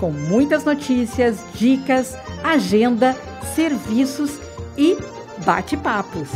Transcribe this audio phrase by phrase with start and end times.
[0.00, 3.14] com muitas notícias, dicas, agenda,
[3.54, 4.40] serviços
[4.76, 4.96] e
[5.44, 6.30] bate-papos.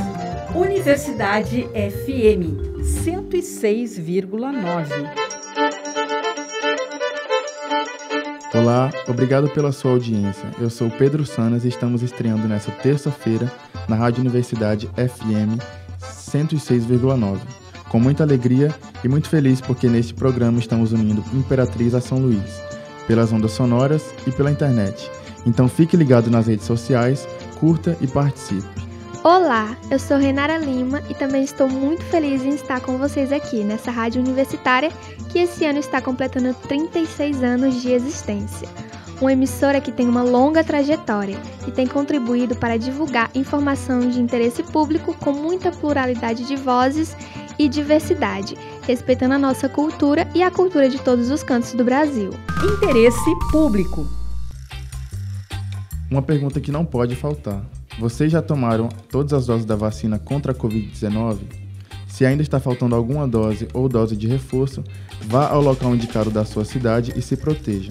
[0.55, 4.89] Universidade FM 106,9.
[8.55, 10.49] Olá, obrigado pela sua audiência.
[10.61, 13.51] Eu sou Pedro Sanas e estamos estreando nesta terça-feira
[13.89, 15.59] na Rádio Universidade FM
[16.01, 17.39] 106,9.
[17.89, 22.61] Com muita alegria e muito feliz porque neste programa estamos unindo Imperatriz a São Luís,
[23.07, 25.11] pelas ondas sonoras e pela internet.
[25.47, 27.27] Então fique ligado nas redes sociais,
[27.59, 28.85] curta e participe.
[29.23, 33.65] Olá, eu sou Renara Lima e também estou muito feliz em estar com vocês aqui
[33.65, 34.91] nessa rádio universitária
[35.31, 38.69] que esse ano está completando 36 anos de existência.
[39.23, 44.63] Uma emissora que tem uma longa trajetória e tem contribuído para divulgar informação de interesse
[44.63, 47.17] público com muita pluralidade de vozes
[47.59, 52.31] e diversidade, respeitando a nossa cultura e a cultura de todos os cantos do Brasil.
[52.63, 54.07] Interesse público.
[56.11, 57.65] Uma pergunta que não pode faltar.
[57.99, 61.39] Vocês já tomaram todas as doses da vacina contra a Covid-19?
[62.09, 64.85] Se ainda está faltando alguma dose ou dose de reforço,
[65.27, 67.91] vá ao local indicado da sua cidade e se proteja.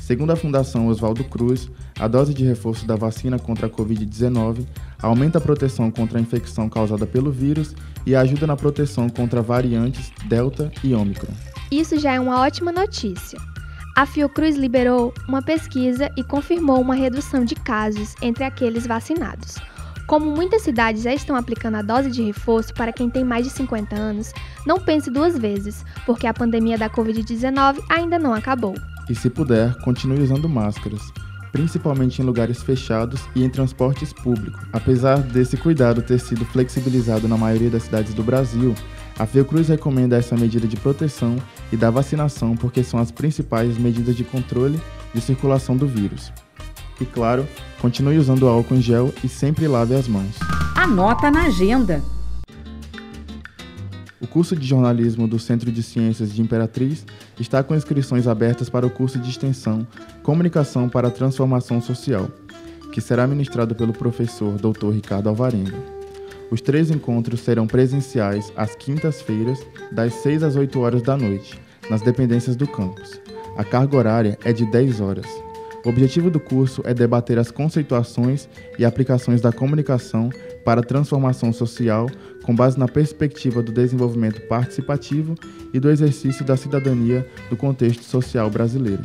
[0.00, 1.70] Segundo a Fundação Oswaldo Cruz,
[2.00, 4.64] a dose de reforço da vacina contra a Covid-19
[5.02, 7.74] aumenta a proteção contra a infecção causada pelo vírus
[8.06, 11.32] e ajuda na proteção contra variantes Delta e Ômicron.
[11.70, 13.38] Isso já é uma ótima notícia.
[13.94, 19.58] A Fiocruz liberou uma pesquisa e confirmou uma redução de casos entre aqueles vacinados.
[20.06, 23.50] Como muitas cidades já estão aplicando a dose de reforço para quem tem mais de
[23.50, 24.32] 50 anos,
[24.66, 28.74] não pense duas vezes, porque a pandemia da Covid-19 ainda não acabou.
[29.08, 31.02] E se puder, continue usando máscaras,
[31.52, 34.60] principalmente em lugares fechados e em transportes públicos.
[34.72, 38.74] Apesar desse cuidado ter sido flexibilizado na maioria das cidades do Brasil,
[39.18, 41.36] a Fiocruz recomenda essa medida de proteção
[41.70, 44.80] e da vacinação porque são as principais medidas de controle
[45.12, 46.32] de circulação do vírus.
[47.00, 47.46] E claro,
[47.80, 50.38] continue usando álcool em gel e sempre lave as mãos.
[50.76, 52.02] Anota na agenda.
[54.20, 57.06] O curso de jornalismo do Centro de Ciências de Imperatriz
[57.38, 59.86] está com inscrições abertas para o curso de extensão
[60.22, 62.28] Comunicação para a Transformação Social,
[62.92, 64.90] que será ministrado pelo professor Dr.
[64.90, 65.76] Ricardo Alvarenga.
[66.50, 69.58] Os três encontros serão presenciais às quintas-feiras,
[69.90, 71.58] das 6 às 8 horas da noite,
[71.88, 73.18] nas dependências do campus.
[73.56, 75.26] A carga horária é de 10 horas.
[75.84, 78.48] O objetivo do curso é debater as conceituações
[78.78, 80.30] e aplicações da comunicação
[80.64, 82.06] para a transformação social
[82.42, 85.34] com base na perspectiva do desenvolvimento participativo
[85.72, 89.04] e do exercício da cidadania do contexto social brasileiro.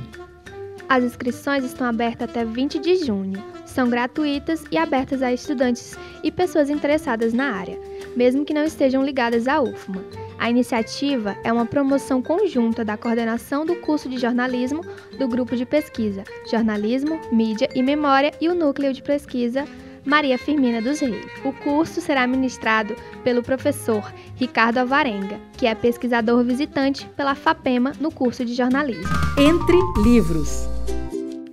[0.88, 3.42] As inscrições estão abertas até 20 de junho.
[3.66, 7.80] São gratuitas e abertas a estudantes e pessoas interessadas na área,
[8.16, 10.25] mesmo que não estejam ligadas à UFMA.
[10.38, 14.81] A iniciativa é uma promoção conjunta da coordenação do curso de jornalismo
[15.18, 19.66] do grupo de pesquisa Jornalismo, Mídia e Memória e o núcleo de pesquisa
[20.06, 21.25] Maria Firmina dos Reis.
[21.44, 28.12] O curso será ministrado pelo professor Ricardo Avarenga, que é pesquisador visitante pela FAPEMA no
[28.12, 29.03] curso de jornalismo.
[29.38, 30.69] Entre livros.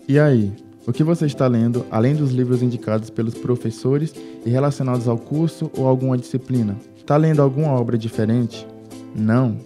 [0.07, 0.53] E aí,
[0.87, 5.71] o que você está lendo, além dos livros indicados pelos professores e relacionados ao curso
[5.75, 6.77] ou alguma disciplina?
[6.97, 8.67] Está lendo alguma obra diferente?
[9.15, 9.57] Não?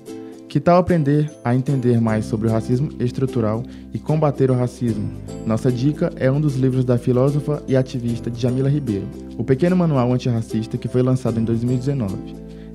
[0.48, 3.62] Que tal aprender a entender mais sobre o racismo estrutural
[3.92, 5.10] e combater o racismo?
[5.44, 10.12] Nossa dica é um dos livros da filósofa e ativista Jamila Ribeiro, O Pequeno Manual
[10.12, 12.16] Antirracista, que foi lançado em 2019.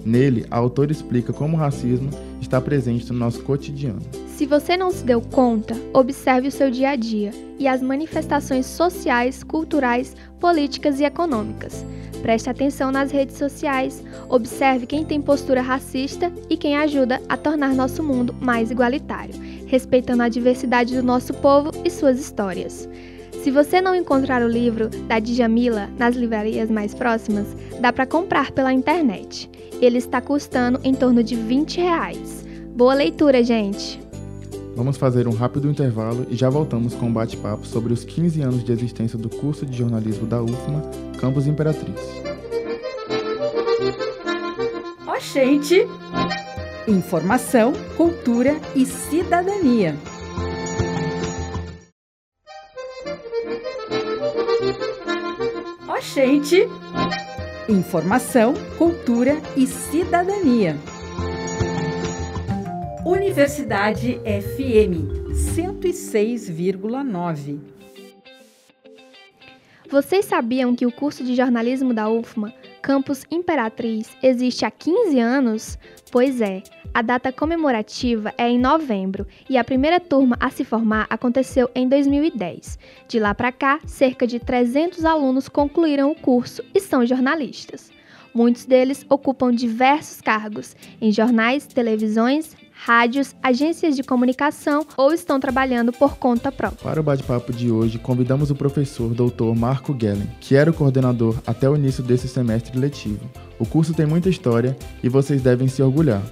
[0.06, 2.10] Nele, a autora explica como o racismo
[2.42, 4.02] está presente no nosso cotidiano.
[4.28, 8.66] Se você não se deu conta, observe o seu dia a dia e as manifestações
[8.66, 11.86] sociais, culturais, políticas e econômicas.
[12.22, 17.74] Preste atenção nas redes sociais, observe quem tem postura racista e quem ajuda a tornar
[17.74, 19.34] nosso mundo mais igualitário,
[19.66, 22.88] respeitando a diversidade do nosso povo e suas histórias.
[23.44, 27.48] Se você não encontrar o livro da Djamila nas livrarias mais próximas,
[27.80, 29.50] dá para comprar pela internet.
[29.82, 32.46] Ele está custando em torno de 20 reais.
[32.76, 34.11] Boa leitura, gente!
[34.76, 38.64] Vamos fazer um rápido intervalo e já voltamos com um bate-papo sobre os 15 anos
[38.64, 40.82] de existência do curso de jornalismo da UFMA,
[41.20, 41.96] Campus Imperatriz.
[45.08, 45.86] Oxente!
[46.88, 49.96] Informação, cultura e cidadania.
[55.88, 56.68] Oxente!
[57.70, 60.78] Informação, cultura e cidadania.
[63.06, 67.60] Universidade FM 106,9.
[69.90, 75.80] Vocês sabiam que o curso de jornalismo da UFMA, Campus Imperatriz, existe há 15 anos?
[76.12, 76.62] Pois é,
[76.94, 81.90] a data comemorativa é em novembro e a primeira turma a se formar aconteceu em
[81.90, 82.78] 2010.
[83.08, 87.90] De lá para cá, cerca de 300 alunos concluíram o curso e são jornalistas.
[88.34, 95.92] Muitos deles ocupam diversos cargos em jornais, televisões, rádios, agências de comunicação ou estão trabalhando
[95.92, 96.84] por conta própria.
[96.84, 99.56] Para o bate-papo de hoje, convidamos o professor Dr.
[99.56, 103.30] Marco Gellen, que era o coordenador até o início desse semestre letivo.
[103.60, 106.24] O curso tem muita história e vocês devem se orgulhar.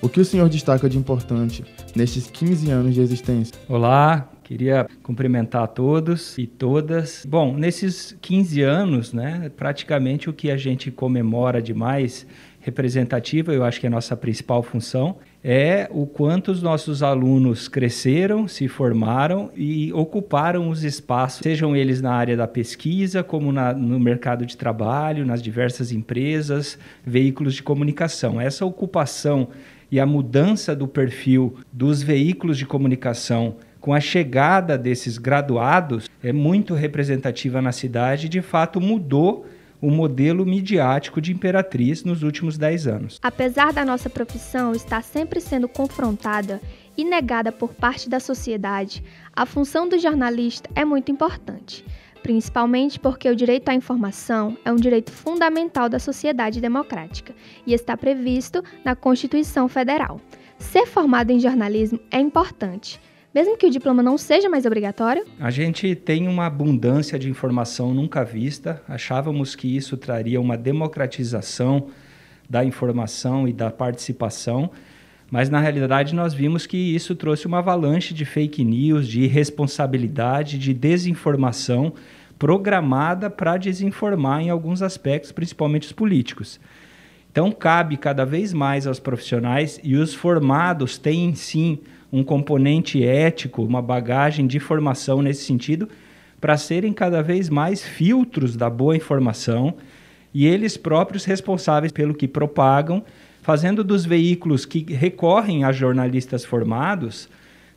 [0.00, 1.62] O que o senhor destaca de importante
[1.94, 3.54] nestes 15 anos de existência?
[3.68, 7.24] Olá, Queria cumprimentar a todos e todas.
[7.24, 12.26] Bom, nesses 15 anos, né, praticamente o que a gente comemora de mais
[12.58, 17.66] representativo, eu acho que é a nossa principal função, é o quanto os nossos alunos
[17.66, 23.72] cresceram, se formaram e ocuparam os espaços, sejam eles na área da pesquisa, como na,
[23.72, 28.40] no mercado de trabalho, nas diversas empresas, veículos de comunicação.
[28.40, 29.48] Essa ocupação
[29.90, 36.32] e a mudança do perfil dos veículos de comunicação com a chegada desses graduados é
[36.32, 39.46] muito representativa na cidade de fato mudou
[39.80, 43.18] o modelo midiático de Imperatriz nos últimos 10 anos.
[43.22, 46.60] Apesar da nossa profissão estar sempre sendo confrontada
[46.96, 49.02] e negada por parte da sociedade,
[49.34, 51.84] a função do jornalista é muito importante,
[52.22, 57.34] principalmente porque o direito à informação é um direito fundamental da sociedade democrática
[57.66, 60.20] e está previsto na Constituição Federal.
[60.58, 63.00] Ser formado em jornalismo é importante
[63.34, 65.24] mesmo que o diploma não seja mais obrigatório?
[65.38, 68.82] A gente tem uma abundância de informação nunca vista.
[68.88, 71.88] Achávamos que isso traria uma democratização
[72.48, 74.70] da informação e da participação,
[75.30, 80.58] mas na realidade nós vimos que isso trouxe uma avalanche de fake news, de irresponsabilidade,
[80.58, 81.92] de desinformação
[82.36, 86.58] programada para desinformar em alguns aspectos, principalmente os políticos.
[87.30, 91.78] Então cabe cada vez mais aos profissionais e os formados têm sim
[92.12, 95.88] um componente ético, uma bagagem de formação nesse sentido,
[96.40, 99.74] para serem cada vez mais filtros da boa informação
[100.32, 103.04] e eles próprios responsáveis pelo que propagam,
[103.42, 107.28] fazendo dos veículos que recorrem a jornalistas formados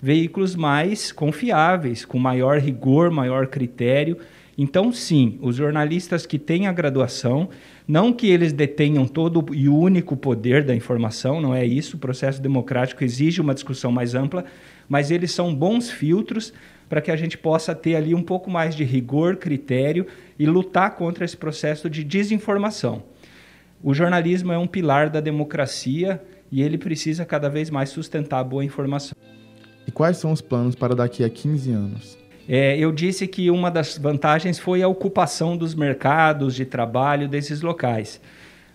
[0.03, 4.18] veículos mais confiáveis, com maior rigor, maior critério.
[4.58, 7.50] Então, sim, os jornalistas que têm a graduação
[7.88, 11.98] não que eles detenham todo e único poder da informação, não é isso.
[11.98, 14.46] O processo democrático exige uma discussão mais ampla,
[14.88, 16.54] mas eles são bons filtros
[16.88, 20.06] para que a gente possa ter ali um pouco mais de rigor, critério
[20.38, 23.04] e lutar contra esse processo de desinformação.
[23.82, 26.22] O jornalismo é um pilar da democracia
[26.52, 29.18] e ele precisa cada vez mais sustentar a boa informação.
[29.88, 32.23] E quais são os planos para daqui a 15 anos?
[32.48, 37.62] É, eu disse que uma das vantagens foi a ocupação dos mercados de trabalho desses
[37.62, 38.19] locais.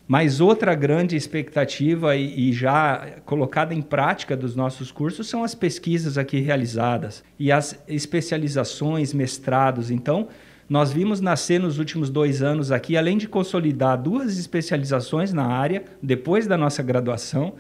[0.06, 5.55] Mas outra grande expectativa e, e, já colocada em prática dos nossos cursos são as
[5.55, 9.91] pesquisas aqui realizadas e as especializações, mestrados.
[9.91, 10.29] Então,
[10.67, 15.84] nós vimos nascer nos últimos dois anos aqui, além de consolidar duas especializações na área,
[16.03, 17.53] depois da nossa graduação,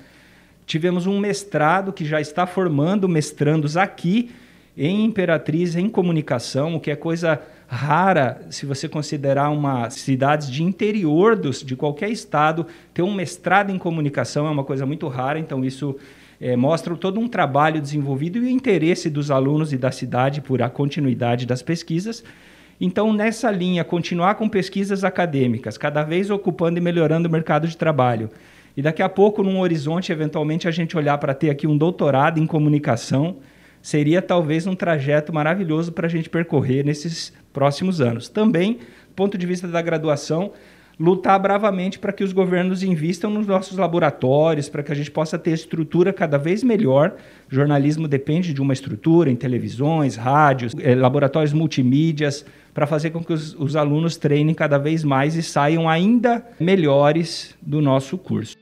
[0.64, 4.30] tivemos um mestrado que já está formando mestrandos aqui
[4.78, 10.62] em Imperatriz, em comunicação, o que é coisa rara se você considerar uma cidade de
[10.62, 15.38] interior dos, de qualquer estado, ter um mestrado em comunicação é uma coisa muito rara,
[15.38, 15.96] então isso
[16.40, 20.62] é, mostra todo um trabalho desenvolvido e o interesse dos alunos e da cidade por
[20.62, 22.22] a continuidade das pesquisas.
[22.80, 27.76] Então, nessa linha, continuar com pesquisas acadêmicas, cada vez ocupando e melhorando o mercado de
[27.76, 28.30] trabalho.
[28.76, 32.38] E daqui a pouco, num horizonte, eventualmente, a gente olhar para ter aqui um doutorado
[32.38, 33.38] em comunicação,
[33.82, 38.28] seria talvez um trajeto maravilhoso para a gente percorrer nesses próximos anos.
[38.28, 40.52] Também, do ponto de vista da graduação,
[40.98, 45.38] lutar bravamente para que os governos invistam nos nossos laboratórios, para que a gente possa
[45.38, 47.14] ter estrutura cada vez melhor.
[47.50, 52.44] O jornalismo depende de uma estrutura em televisões, rádios, eh, laboratórios multimídias,
[52.74, 57.56] para fazer com que os, os alunos treinem cada vez mais e saiam ainda melhores
[57.62, 58.56] do nosso curso.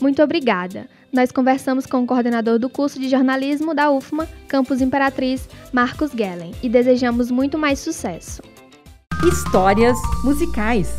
[0.00, 5.48] Muito obrigada nós conversamos com o coordenador do curso de jornalismo da UFMA, Campus Imperatriz,
[5.72, 8.42] Marcos Gellen, e desejamos muito mais sucesso.
[9.24, 10.92] Histórias musicais.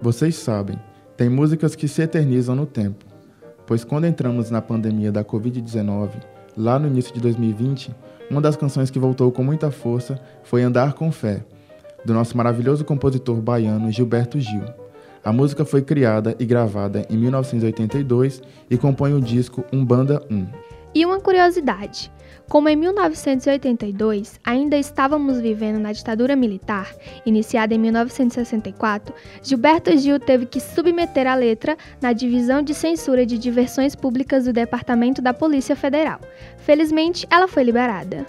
[0.00, 0.78] Vocês sabem,
[1.16, 3.04] tem músicas que se eternizam no tempo,
[3.66, 6.10] pois quando entramos na pandemia da Covid-19,
[6.56, 7.92] lá no início de 2020,
[8.30, 11.44] uma das canções que voltou com muita força foi Andar com Fé.
[12.02, 14.64] do nosso maravilhoso compositor baiano Gilberto Gil.
[15.22, 20.46] A música foi criada e gravada em 1982 e compõe o disco Umbanda 1.
[20.94, 22.10] E uma curiosidade:
[22.48, 26.90] como em 1982 ainda estávamos vivendo na ditadura militar,
[27.24, 33.38] iniciada em 1964, Gilberto Gil teve que submeter a letra na divisão de censura de
[33.38, 36.18] diversões públicas do Departamento da Polícia Federal.
[36.58, 38.26] Felizmente, ela foi liberada.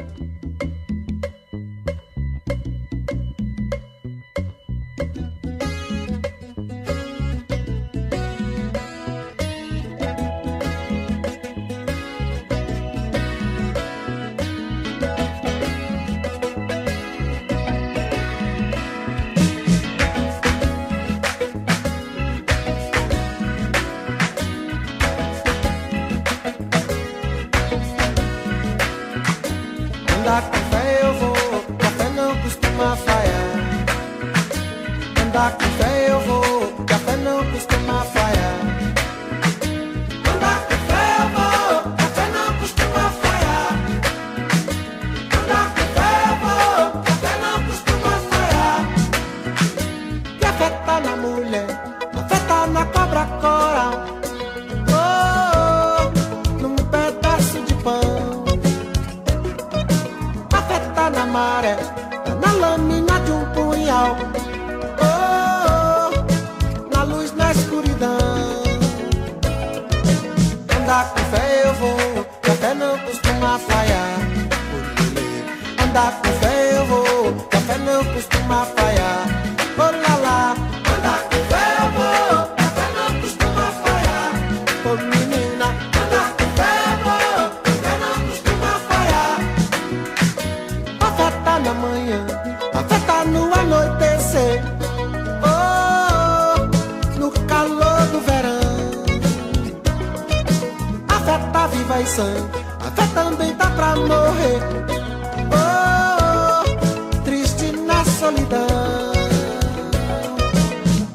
[108.32, 109.12] Solidão.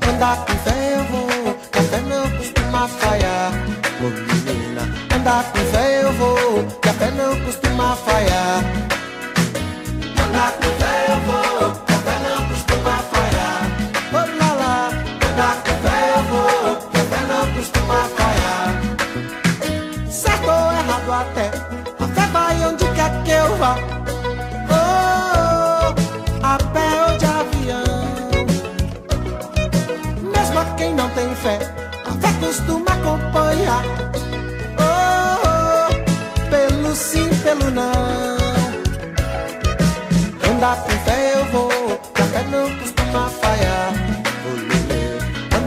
[0.08, 3.52] Andar com fé eu vou, café não costuma falhar.
[4.00, 4.82] Ô menina,
[5.14, 8.55] andar com fé eu vou, café não costuma falhar.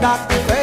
[0.00, 0.59] that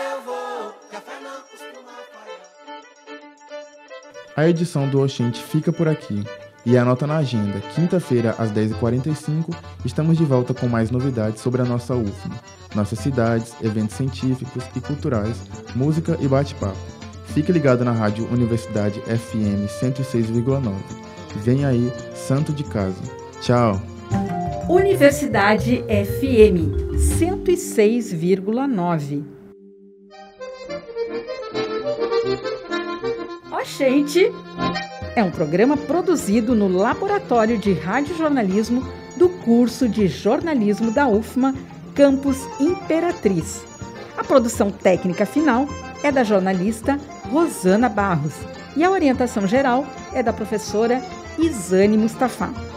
[0.00, 2.40] eu vou, que a fé não costuma falhar.
[4.36, 6.24] A edição do Oxente fica por aqui.
[6.64, 9.54] E anota na agenda, quinta-feira às 10h45,
[9.84, 12.38] estamos de volta com mais novidades sobre a nossa UFMA,
[12.74, 15.36] nossas cidades, eventos científicos e culturais,
[15.74, 16.76] música e bate-papo.
[17.28, 20.74] Fique ligado na rádio Universidade FM 106,9.
[21.36, 23.00] Vem aí, Santo de Casa.
[23.40, 23.80] Tchau!
[24.68, 29.39] Universidade FM 106,9.
[33.60, 34.32] Oxente
[35.14, 38.82] é um programa produzido no Laboratório de Radiojornalismo
[39.18, 41.54] do curso de jornalismo da UFMA,
[41.94, 43.62] Campus Imperatriz.
[44.16, 45.68] A produção técnica final
[46.02, 46.98] é da jornalista
[47.30, 48.34] Rosana Barros
[48.74, 51.02] e a orientação geral é da professora
[51.38, 52.69] Isane Mustafa.